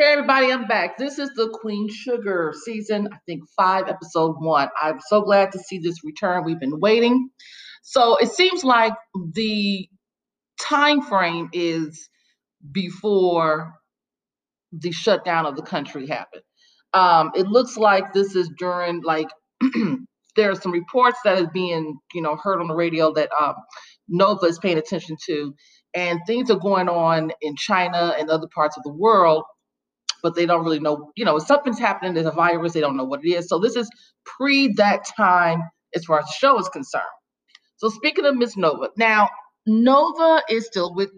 [0.00, 0.96] Hey everybody, I'm back.
[0.96, 4.70] This is the Queen Sugar season, I think five, episode one.
[4.80, 6.42] I'm so glad to see this return.
[6.42, 7.28] We've been waiting.
[7.82, 8.94] So it seems like
[9.34, 9.86] the
[10.58, 12.08] time frame is
[12.72, 13.74] before
[14.72, 16.44] the shutdown of the country happened.
[16.94, 19.28] Um, it looks like this is during like
[20.34, 23.56] there are some reports that is being you know heard on the radio that um,
[24.08, 25.54] Nova is paying attention to,
[25.94, 29.44] and things are going on in China and other parts of the world
[30.22, 33.04] but they don't really know, you know, something's happening, there's a virus, they don't know
[33.04, 33.48] what it is.
[33.48, 33.90] So this is
[34.24, 35.62] pre that time
[35.94, 37.04] as far as the show is concerned.
[37.76, 39.28] So speaking of Miss Nova, now
[39.66, 41.10] Nova is still with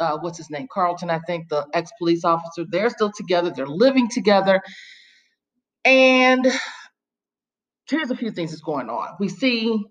[0.00, 0.68] uh, what's his name?
[0.72, 2.64] Carlton, I think, the ex-police officer.
[2.68, 4.62] They're still together, they're living together.
[5.84, 6.46] And
[7.88, 9.16] here's a few things that's going on.
[9.18, 9.84] We see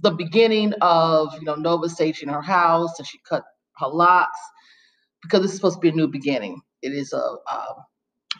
[0.00, 3.44] the beginning of you know Nova saging her house and she cut
[3.78, 4.38] her locks
[5.22, 6.60] because this is supposed to be a new beginning.
[6.82, 7.74] It is a, a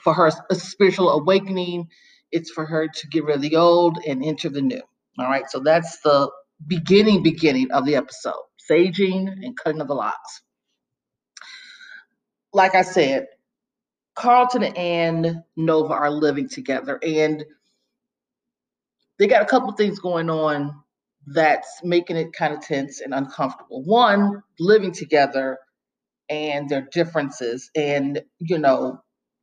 [0.02, 1.88] for her a spiritual awakening.
[2.30, 4.82] It's for her to get rid of the old and enter the new.
[5.18, 5.48] All right.
[5.48, 6.30] So that's the
[6.66, 10.42] beginning, beginning of the episode saging and cutting of the locks.
[12.52, 13.26] Like I said,
[14.14, 17.44] Carlton and Nova are living together and
[19.18, 20.72] they got a couple things going on
[21.26, 23.82] that's making it kind of tense and uncomfortable.
[23.84, 25.58] One, living together
[26.28, 29.00] and their differences and you know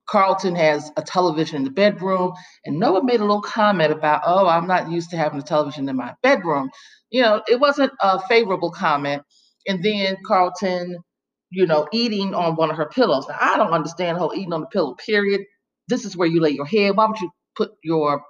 [0.07, 2.33] Carlton has a television in the bedroom,
[2.65, 5.89] and Nova made a little comment about, oh, I'm not used to having a television
[5.89, 6.69] in my bedroom.
[7.09, 9.23] You know, it wasn't a favorable comment.
[9.67, 10.97] And then Carlton,
[11.49, 13.25] you know, eating on one of her pillows.
[13.27, 15.41] Now, I don't understand how eating on the pillow, period.
[15.87, 16.95] This is where you lay your head.
[16.95, 18.23] Why would you put your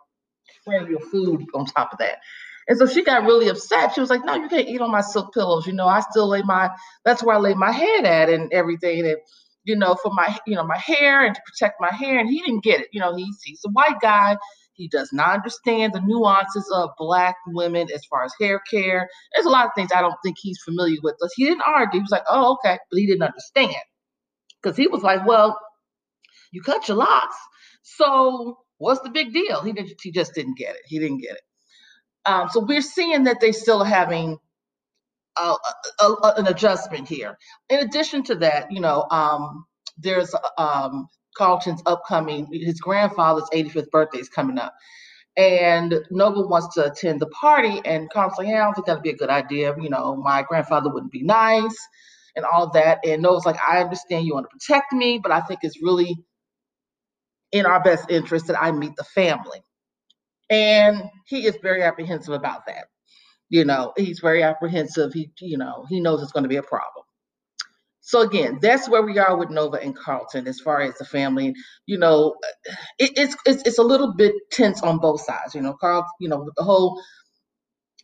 [0.62, 2.20] spread your food on top of that?
[2.68, 3.94] And so she got really upset.
[3.94, 5.68] She was like, No, you can't eat on my silk pillows.
[5.68, 6.70] You know, I still lay my,
[7.04, 9.06] that's where I lay my head at and everything.
[9.06, 9.18] And
[9.66, 12.20] you know, for my, you know, my hair and to protect my hair.
[12.20, 12.88] And he didn't get it.
[12.92, 14.38] You know, he's he's a white guy.
[14.74, 19.10] He does not understand the nuances of black women as far as hair care.
[19.34, 21.16] There's a lot of things I don't think he's familiar with.
[21.20, 22.00] But he didn't argue.
[22.00, 22.78] He was like, oh, okay.
[22.92, 23.76] But he didn't understand.
[24.62, 25.58] Because he was like, well,
[26.52, 27.38] you cut your locks.
[27.84, 29.62] So what's the big deal?
[29.62, 30.82] He didn't he just didn't get it.
[30.86, 31.42] He didn't get it.
[32.26, 34.40] Um, so we're seeing that they still having
[35.38, 35.56] a,
[36.02, 37.38] a, an adjustment here.
[37.70, 39.66] In addition to that, you know, um,
[39.98, 41.08] there's um,
[41.38, 44.74] Carlton's upcoming, his grandfather's 85th birthday is coming up.
[45.38, 49.04] And Nova wants to attend the party, and Carlton's like, yeah, I don't think that'd
[49.04, 49.76] be a good idea.
[49.80, 51.78] You know, my grandfather wouldn't be nice
[52.36, 53.00] and all that.
[53.06, 56.18] And Nova's like, I understand you want to protect me, but I think it's really
[57.52, 59.62] in our best interest that I meet the family.
[60.50, 62.86] And he is very apprehensive about that.
[63.50, 65.14] You know, he's very apprehensive.
[65.14, 67.06] He, you know, he knows it's going to be a problem.
[68.02, 71.54] So again, that's where we are with Nova and Carlton as far as the family.
[71.88, 72.36] You know,
[73.00, 75.56] it, it's it's it's a little bit tense on both sides.
[75.56, 77.02] You know, Carl, you know, with the whole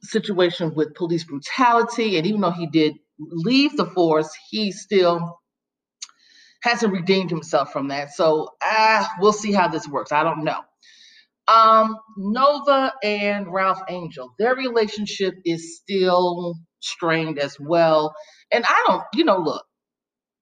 [0.03, 5.39] situation with police brutality, and even though he did leave the force, he still
[6.63, 8.11] hasn't redeemed himself from that.
[8.13, 10.11] So ah, we'll see how this works.
[10.11, 10.61] I don't know.
[11.51, 18.13] Um, Nova and Ralph Angel, their relationship is still strained as well.
[18.53, 19.65] And I don't, you know, look,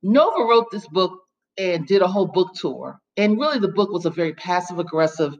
[0.03, 1.13] Nova wrote this book
[1.57, 2.99] and did a whole book tour.
[3.17, 5.35] And really, the book was a very passive aggressive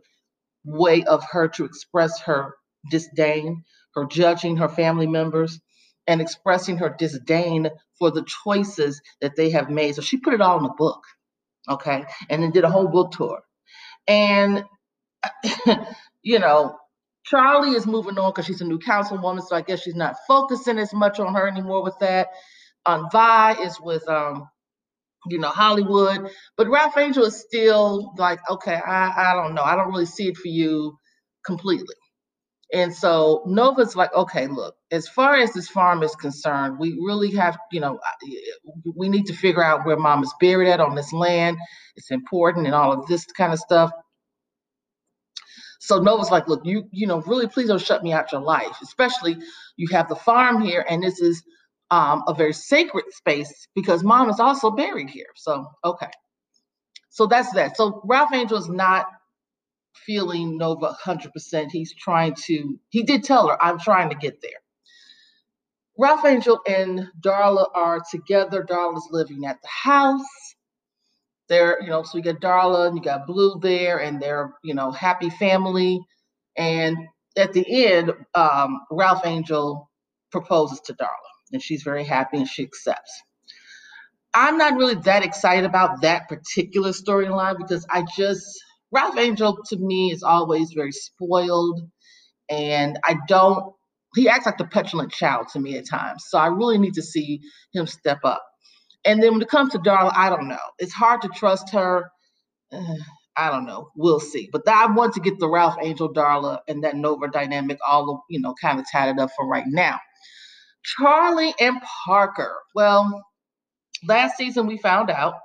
[0.65, 2.55] way of her to express her
[2.91, 3.63] disdain,
[3.95, 5.59] her judging her family members,
[6.07, 7.69] and expressing her disdain
[7.99, 9.95] for the choices that they have made.
[9.95, 11.01] So she put it all in the book,
[11.69, 13.41] okay, and then did a whole book tour.
[14.07, 14.63] And
[16.23, 16.77] you know,
[17.25, 20.79] Charlie is moving on because she's a new councilwoman, so I guess she's not focusing
[20.79, 22.29] as much on her anymore with that.
[22.85, 24.47] On um, Vi is with um,
[25.27, 29.75] you know, Hollywood, but Ralph Angel is still like, okay, I I don't know, I
[29.75, 30.97] don't really see it for you
[31.45, 31.95] completely.
[32.73, 37.31] And so Nova's like, okay, look, as far as this farm is concerned, we really
[37.35, 37.99] have, you know,
[38.95, 41.57] we need to figure out where mom is buried at on this land.
[41.95, 43.91] It's important and all of this kind of stuff.
[45.79, 48.77] So Nova's like, look, you you know, really please don't shut me out your life.
[48.83, 49.37] Especially
[49.77, 51.43] you have the farm here, and this is
[51.89, 55.27] um, a very sacred space because mom is also buried here.
[55.35, 56.11] So okay,
[57.09, 57.77] so that's that.
[57.77, 59.07] So Ralph Angel is not
[59.93, 61.71] feeling Nova 100%.
[61.71, 62.79] He's trying to.
[62.89, 64.51] He did tell her, I'm trying to get there.
[65.97, 68.63] Ralph Angel and Darla are together.
[68.63, 70.48] Darla's living at the house
[71.49, 74.73] they're, you know, so you got Darla and you got Blue there, and they're, you
[74.75, 75.99] know, happy family.
[76.57, 76.97] And
[77.37, 79.89] at the end, um, Ralph Angel
[80.31, 81.09] proposes to Darla,
[81.53, 83.11] and she's very happy and she accepts.
[84.33, 88.47] I'm not really that excited about that particular storyline because I just
[88.91, 91.81] Ralph Angel to me is always very spoiled,
[92.49, 93.73] and I don't.
[94.15, 97.03] He acts like the petulant child to me at times, so I really need to
[97.03, 97.41] see
[97.73, 98.43] him step up.
[99.05, 100.57] And then when it comes to Darla, I don't know.
[100.79, 102.09] It's hard to trust her.
[103.37, 103.89] I don't know.
[103.95, 104.49] We'll see.
[104.51, 108.41] But I want to get the Ralph Angel Darla and that Nova dynamic all you
[108.41, 109.99] know kind of tatted up for right now.
[110.83, 112.55] Charlie and Parker.
[112.75, 113.23] Well,
[114.07, 115.35] last season we found out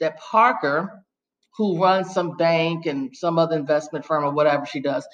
[0.00, 1.04] that Parker,
[1.56, 5.06] who runs some bank and some other investment firm or whatever she does,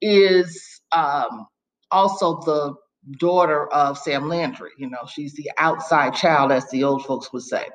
[0.00, 1.46] is um,
[1.90, 2.74] also the
[3.18, 4.70] daughter of Sam Landry.
[4.78, 7.66] You know, she's the outside child, as the old folks would say.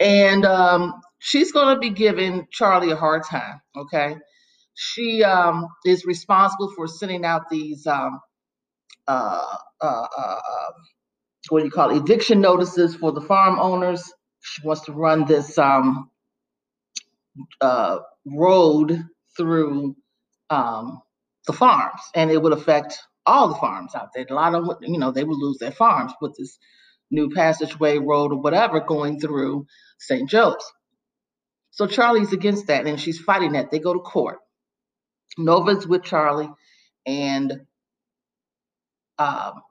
[0.00, 3.60] And um, she's going to be giving Charlie a hard time.
[3.76, 4.16] Okay.
[4.74, 8.20] She um, is responsible for sending out these um,
[9.08, 10.72] uh, uh, uh, um,
[11.48, 14.12] what do you call it, eviction notices for the farm owners.
[14.40, 16.10] She wants to run this um,
[17.60, 19.04] uh, road
[19.36, 19.96] through
[20.50, 21.00] um,
[21.46, 22.98] the farms, and it would affect
[23.28, 24.26] all the farms out there.
[24.28, 26.58] A lot of you know they would lose their farms with this
[27.10, 29.66] new passageway road or whatever going through
[29.98, 30.28] St.
[30.28, 30.64] Joe's.
[31.70, 33.70] So Charlie's against that, and she's fighting that.
[33.70, 34.38] They go to court.
[35.36, 36.50] Nova's with Charlie,
[37.06, 37.52] and
[39.18, 39.62] um,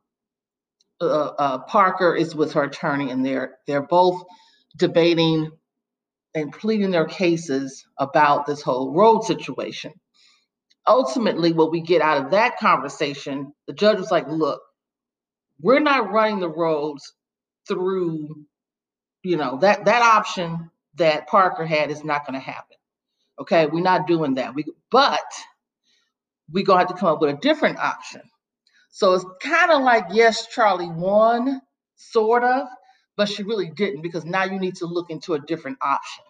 [1.01, 4.23] uh, uh, Parker is with her attorney, and they're they're both
[4.77, 5.51] debating
[6.35, 9.93] and pleading their cases about this whole road situation.
[10.87, 14.61] Ultimately, what we get out of that conversation, the judge was like, "Look,
[15.61, 17.13] we're not running the roads
[17.67, 18.45] through,
[19.23, 22.77] you know, that that option that Parker had is not going to happen.
[23.39, 24.55] Okay, we're not doing that.
[24.55, 25.19] We but
[26.51, 28.21] we're gonna have to come up with a different option."
[28.89, 31.61] So it's kind of like, yes, Charlie won,
[31.97, 32.67] sort of,
[33.15, 36.23] but she really didn't because now you need to look into a different option.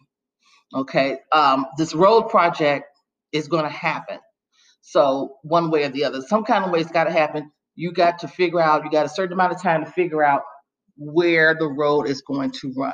[0.76, 2.86] Okay, um, this road project
[3.32, 4.20] is going to happen.
[4.90, 7.52] So one way or the other, some kind of way it's got to happen.
[7.76, 8.86] You got to figure out.
[8.86, 10.44] You got a certain amount of time to figure out
[10.98, 12.94] where the road is going to run.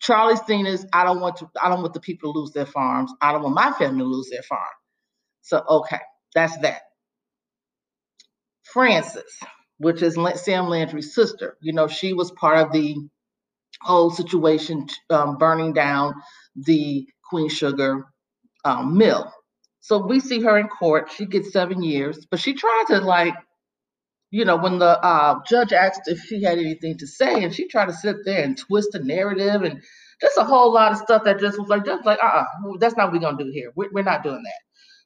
[0.00, 1.50] Charlie's thing is, I don't want to.
[1.62, 3.12] I don't want the people to lose their farms.
[3.20, 4.62] I don't want my family to lose their farm.
[5.42, 6.00] So okay,
[6.34, 6.82] that's that.
[8.64, 9.24] Frances,
[9.78, 11.56] which is Sam Landry's sister.
[11.62, 12.96] You know, she was part of the
[13.82, 16.14] whole situation um, burning down
[16.56, 18.06] the Queen Sugar
[18.64, 19.32] um, mill.
[19.86, 21.12] So we see her in court.
[21.12, 23.34] She gets seven years, but she tried to like,
[24.32, 27.68] you know, when the uh, judge asked if she had anything to say, and she
[27.68, 29.80] tried to sit there and twist the narrative and
[30.20, 32.44] just a whole lot of stuff that just was like, just like, uh, uh
[32.80, 33.70] that's not what we're gonna do here.
[33.76, 34.60] We're, we're not doing that.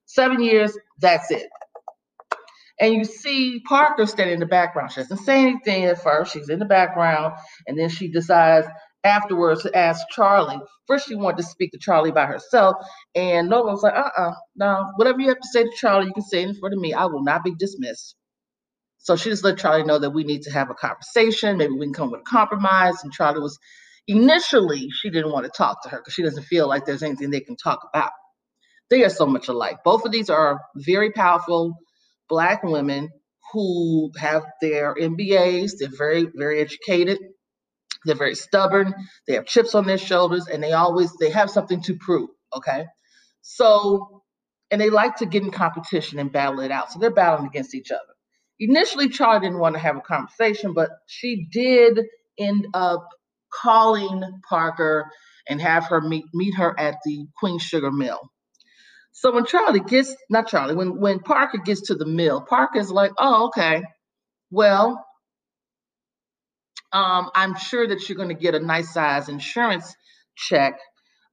[0.07, 1.47] Seven years, that's it.
[2.81, 4.93] And you see Parker standing in the background.
[4.93, 6.33] She doesn't say anything at first.
[6.33, 7.35] She's in the background.
[7.67, 8.67] And then she decides
[9.05, 10.61] afterwards to ask Charlie.
[10.87, 12.77] First, she wanted to speak to Charlie by herself.
[13.15, 16.13] And Nova was like, uh uh no, whatever you have to say to Charlie, you
[16.15, 16.95] can say it in front of me.
[16.95, 18.17] I will not be dismissed.
[18.99, 21.59] So she just let Charlie know that we need to have a conversation.
[21.59, 23.03] Maybe we can come with a compromise.
[23.05, 23.59] And Charlie was
[24.09, 27.31] initially, she didn't want to talk to her because she doesn't feel like there's anything
[27.31, 28.13] they can talk about.
[28.91, 29.79] They are so much alike.
[29.85, 31.75] Both of these are very powerful
[32.29, 33.11] Black women
[33.53, 37.19] who have their MBAs, they're very, very educated,
[38.05, 38.95] they're very stubborn,
[39.27, 42.31] they have chips on their shoulders, and they always they have something to prove.
[42.55, 42.87] Okay.
[43.43, 44.23] So,
[44.71, 46.93] and they like to get in competition and battle it out.
[46.93, 48.03] So they're battling against each other.
[48.59, 52.01] Initially, Charlie didn't want to have a conversation, but she did
[52.39, 53.07] end up
[53.53, 55.11] calling Parker
[55.49, 58.21] and have her meet meet her at the Queen Sugar Mill.
[59.13, 63.13] So when Charlie gets, not Charlie, when, when Parker gets to the mill, Parker's like,
[63.19, 63.83] oh, okay,
[64.51, 65.05] well,
[66.93, 69.95] um, I'm sure that you're going to get a nice size insurance
[70.37, 70.79] check,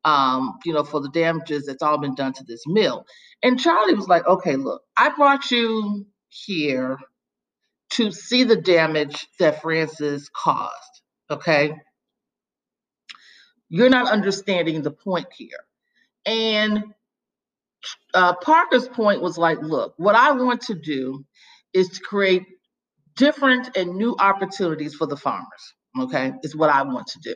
[0.05, 3.05] um, you know, for the damages that's all been done to this mill.
[3.43, 6.97] And Charlie was like, okay, look, I brought you here
[7.91, 11.01] to see the damage that Frances caused.
[11.29, 11.73] Okay.
[13.69, 15.59] You're not understanding the point here.
[16.25, 16.83] And
[18.13, 21.25] uh, Parker's point was like, look, what I want to do
[21.73, 22.43] is to create
[23.17, 25.73] different and new opportunities for the farmers.
[25.99, 27.35] Okay, is what I want to do.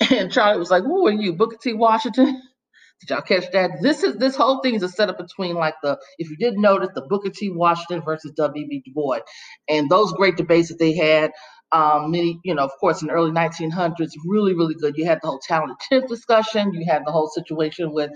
[0.16, 1.74] And Charlie was like, "Who are you, Booker T.
[1.74, 2.26] Washington?"
[3.00, 3.70] Did y'all catch that?
[3.82, 6.90] This is this whole thing is a setup between like the if you didn't notice
[6.94, 7.50] the Booker T.
[7.50, 8.82] Washington versus W.B.
[8.84, 9.20] Du Bois,
[9.68, 11.32] and those great debates that they had.
[11.72, 14.94] Um, many, you know, of course, in the early 1900s, really, really good.
[14.98, 16.74] You had the whole talented tenth discussion.
[16.74, 18.10] You had the whole situation with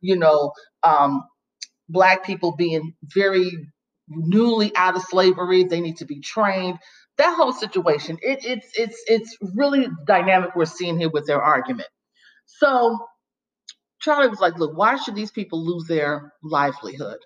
[0.00, 1.22] you know, um,
[1.88, 3.50] black people being very
[4.10, 5.64] newly out of slavery.
[5.64, 6.78] They need to be trained.
[7.18, 10.56] that whole situation, it, it's it's it's really dynamic.
[10.56, 11.88] We're seeing here with their argument.
[12.46, 12.98] So
[14.00, 17.18] Charlie was like, look, why should these people lose their livelihood?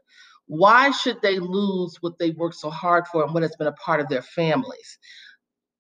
[0.47, 3.73] Why should they lose what they worked so hard for and what has been a
[3.73, 4.99] part of their families?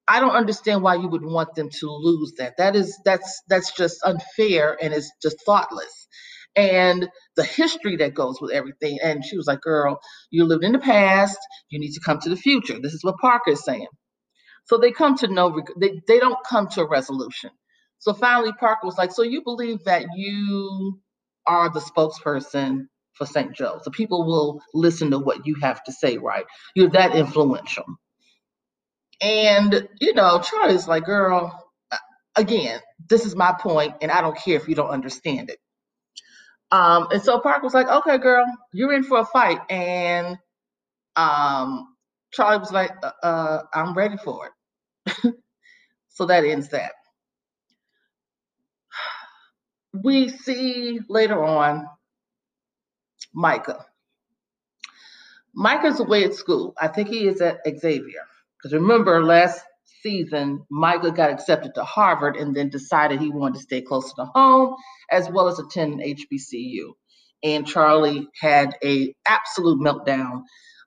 [0.06, 2.54] I don't understand why you would want them to lose that.
[2.58, 6.08] That is that's that's just unfair and it's just thoughtless.
[6.56, 8.98] And the history that goes with everything.
[9.02, 11.38] And she was like, girl, you lived in the past,
[11.70, 12.78] you need to come to the future.
[12.80, 13.88] This is what Parker is saying.
[14.66, 17.50] So they come to no they, they don't come to a resolution.
[18.00, 21.00] So finally Parker was like, So you believe that you
[21.46, 23.54] are the spokesperson for St.
[23.54, 23.80] Joe.
[23.82, 26.46] So people will listen to what you have to say, right?
[26.76, 27.84] You're that influential.
[29.20, 31.58] And, you know, Charlie's like, girl,
[32.36, 35.58] again, this is my point, and I don't care if you don't understand it.
[36.74, 39.60] Um, and so Park was like, okay, girl, you're in for a fight.
[39.70, 40.36] And
[41.14, 41.94] um,
[42.32, 44.50] Charlie was like, uh, uh, I'm ready for
[45.06, 45.34] it.
[46.08, 46.92] so that ends that.
[50.02, 51.86] We see later on
[53.32, 53.86] Micah.
[55.54, 56.74] Micah's away at school.
[56.80, 58.26] I think he is at Xavier.
[58.58, 59.60] Because remember, last
[60.04, 64.26] season, Micah got accepted to Harvard and then decided he wanted to stay closer to
[64.26, 64.76] home
[65.10, 66.92] as well as attend HBCU.
[67.42, 70.42] And Charlie had a absolute meltdown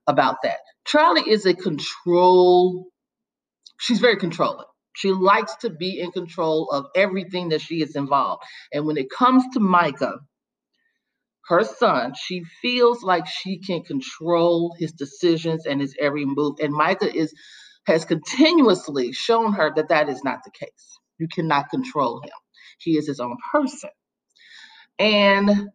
[0.07, 0.59] about that.
[0.85, 2.85] Charlie is a control,
[3.79, 4.65] she's very controlling.
[4.95, 8.43] She likes to be in control of everything that she is involved.
[8.73, 10.19] And when it comes to Micah,
[11.47, 16.55] her son, she feels like she can control his decisions and his every move.
[16.61, 17.33] And Micah is
[17.87, 20.99] has continuously shown her that that is not the case.
[21.17, 22.31] You cannot control him.
[22.79, 23.89] He is his own person.
[24.99, 25.69] And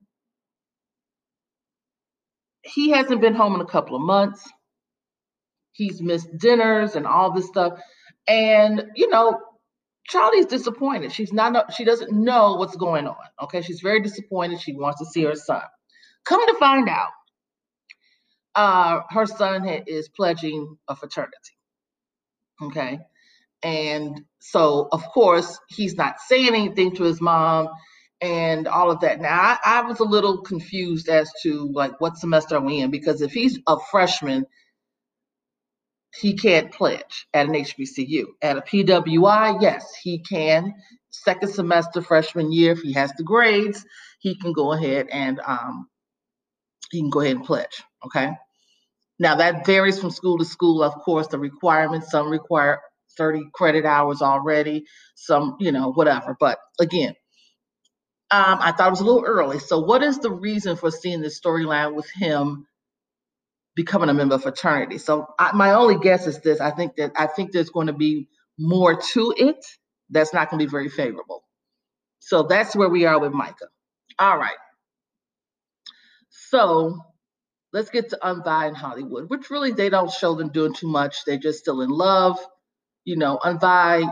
[2.63, 4.49] he hasn't been home in a couple of months.
[5.73, 7.81] He's missed dinners and all this stuff.
[8.29, 9.41] And, you know,
[10.07, 11.13] Charlie's disappointed.
[11.13, 13.17] She's not, she doesn't know what's going on.
[13.43, 13.63] Okay.
[13.63, 14.61] She's very disappointed.
[14.61, 15.63] She wants to see her son.
[16.27, 17.11] Come to find out,
[18.55, 21.57] uh, her son is pledging a fraternity.
[22.61, 22.99] Okay.
[23.63, 27.69] And so, of course, he's not saying anything to his mom
[28.21, 29.21] and all of that.
[29.21, 32.91] Now, I, I, was a little confused as to like what semester are we in
[32.91, 34.47] because if he's a freshman,
[36.15, 38.27] he can't pledge at an HBCU.
[38.43, 40.75] At a PWI, yes, he can.
[41.11, 43.85] Second semester freshman year, if he has the grades,
[44.19, 45.89] he can go ahead and um,
[46.91, 47.83] he can go ahead and pledge.
[48.05, 48.33] Okay.
[49.19, 52.11] Now that varies from school to school, of course, the requirements.
[52.11, 52.81] Some require
[53.19, 54.85] 30 credit hours already,
[55.17, 56.37] some, you know, whatever.
[56.39, 57.15] But again,
[58.31, 59.59] um, I thought it was a little early.
[59.61, 62.67] So, what is the reason for seeing this storyline with him
[63.77, 64.99] becoming a member of fraternity?
[64.99, 67.95] So, I, my only guess is this: I think that I think there's going to
[67.95, 68.29] be
[68.59, 69.65] more to it
[70.11, 71.45] that's not going to be very favorable.
[72.21, 73.69] So that's where we are with Micah.
[74.19, 74.57] All right.
[76.31, 76.99] So
[77.73, 80.89] let's get to Aunt Vi in Hollywood, which really they don't show them doing too
[80.89, 81.25] much.
[81.25, 82.39] They're just still in love.
[83.05, 84.05] You know, Aunt Vi,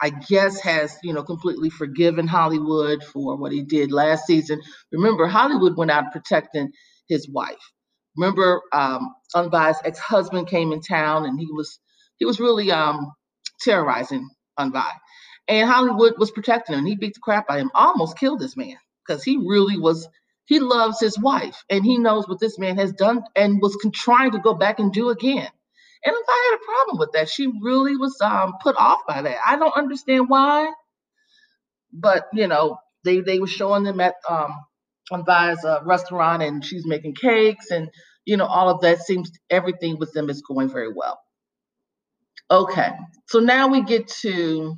[0.00, 4.60] I guess, has, you know, completely forgiven Hollywood for what he did last season.
[4.92, 6.72] Remember, Hollywood went out protecting
[7.08, 7.72] his wife.
[8.16, 11.78] Remember, um, Aunt Vi's ex-husband came in town and he was
[12.18, 13.12] he was really um
[13.60, 14.90] terrorizing Aunt Vi.
[15.48, 16.86] And Hollywood was protecting him.
[16.86, 20.08] He beat the crap out of him, almost killed this man because he really was
[20.46, 24.32] he loves his wife and he knows what this man has done and was trying
[24.32, 25.48] to go back and do again.
[26.04, 29.22] And if I had a problem with that, she really was um, put off by
[29.22, 29.38] that.
[29.46, 30.72] I don't understand why,
[31.92, 34.52] but you know, they they were showing them at um,
[35.12, 37.88] Aunt Vi's uh, restaurant, and she's making cakes, and
[38.24, 41.20] you know, all of that seems everything with them is going very well.
[42.50, 42.90] Okay,
[43.28, 44.76] so now we get to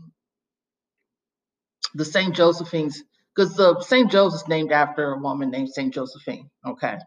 [1.94, 2.34] the St.
[2.34, 3.02] Josephine's
[3.34, 4.10] because the St.
[4.10, 5.92] Joe's is named after a woman named St.
[5.92, 6.50] Josephine.
[6.66, 6.98] Okay.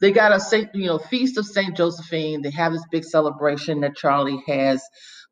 [0.00, 1.76] They got a Saint, you know, feast of St.
[1.76, 2.42] Josephine.
[2.42, 4.82] They have this big celebration that Charlie has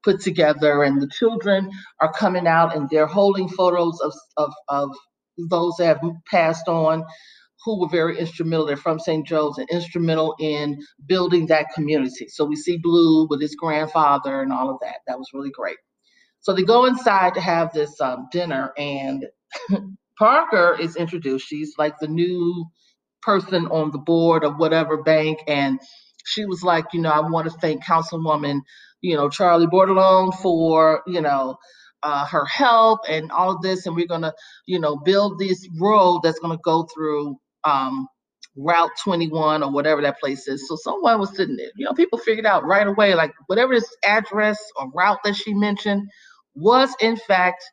[0.05, 4.91] put together, and the children are coming out and they're holding photos of of, of
[5.51, 7.05] those that have passed on
[7.65, 8.67] who were very instrumental.
[8.67, 9.27] They're from St.
[9.27, 12.29] Joe's and instrumental in building that community.
[12.29, 14.97] So we see Blue with his grandfather and all of that.
[15.07, 15.77] That was really great.
[16.41, 19.25] So they go inside to have this um, dinner, and
[20.19, 21.47] Parker is introduced.
[21.47, 22.67] She's like the new
[23.23, 25.41] person on the board of whatever bank.
[25.47, 25.81] And
[26.25, 28.61] she was like, you know, I want to thank Councilwoman,
[29.01, 31.57] you know, Charlie Bordelon for, you know,
[32.03, 33.87] uh, her help and all of this.
[33.87, 34.35] And we're going to,
[34.67, 38.09] you know, build this road that's going to go through um,
[38.57, 40.69] Route 21 or whatever that place is.
[40.69, 41.71] So someone was sitting there.
[41.77, 45.55] You know, people figured out right away, like whatever this address or route that she
[45.55, 46.09] mentioned
[46.55, 47.65] was in fact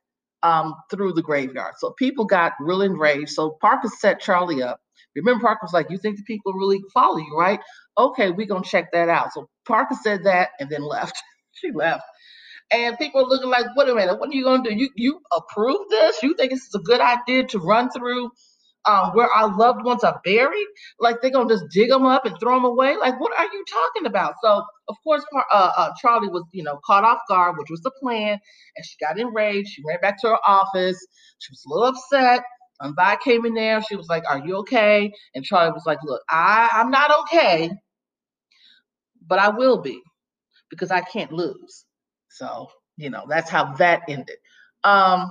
[0.44, 1.76] um, through the graveyard.
[1.80, 3.32] So people got real enraged.
[3.32, 4.80] So Parker set Charlie up.
[5.16, 7.60] Remember, Parker was like, "You think the people really follow you, right?
[7.98, 11.18] Okay, we're gonna check that out." So Parker said that and then left.
[11.54, 12.04] she left.
[12.72, 14.76] And people are looking like, wait a minute, what are you gonna do?
[14.76, 16.22] You you approve this?
[16.22, 18.32] You think this is a good idea to run through
[18.86, 20.68] um, where our loved ones are buried?
[21.00, 22.96] Like they're gonna just dig them up and throw them away?
[22.98, 24.36] Like what are you talking about?
[24.44, 27.92] So of course, uh, uh, Charlie was you know caught off guard, which was the
[28.02, 28.40] plan,
[28.76, 29.70] and she got enraged.
[29.70, 31.06] She ran back to her office.
[31.40, 32.44] She was a little upset.
[32.82, 33.82] And Vi came in there.
[33.84, 37.72] She was like, "Are you okay?" And Charlie was like, "Look, I I'm not okay,
[39.28, 40.02] but I will be
[40.70, 41.86] because I can't lose."
[42.30, 42.68] So
[42.98, 44.38] you know that's how that ended.
[44.86, 45.30] Um,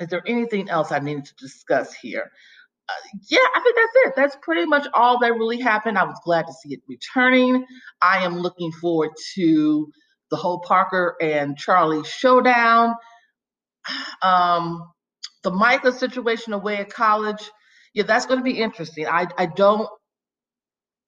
[0.00, 2.30] is there anything else I need to discuss here?
[2.88, 2.92] Uh,
[3.30, 4.12] yeah, I think that's it.
[4.16, 5.98] That's pretty much all that really happened.
[5.98, 7.66] I was glad to see it returning.
[8.02, 9.90] I am looking forward to
[10.30, 12.94] the whole Parker and Charlie showdown.
[14.22, 14.92] Um,
[15.44, 17.50] the Micah situation away at college,
[17.94, 19.06] yeah, that's going to be interesting.
[19.06, 19.88] I I don't,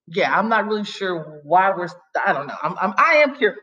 [0.08, 1.88] yeah, I'm not really sure why we're.
[2.26, 2.56] I don't know.
[2.62, 3.60] I'm, I'm I am curious.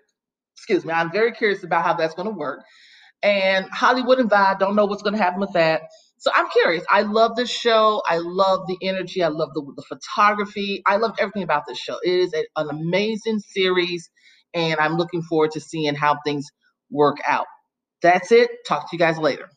[0.57, 0.93] Excuse me.
[0.93, 2.61] I'm very curious about how that's going to work.
[3.23, 5.83] And Hollywood and Vibe, don't know what's going to happen with that.
[6.17, 6.85] So I'm curious.
[6.91, 8.01] I love this show.
[8.07, 9.23] I love the energy.
[9.23, 10.81] I love the, the photography.
[10.85, 11.97] I love everything about this show.
[12.03, 14.09] It is a, an amazing series,
[14.53, 16.47] and I'm looking forward to seeing how things
[16.91, 17.47] work out.
[18.01, 18.49] That's it.
[18.67, 19.49] Talk to you guys later.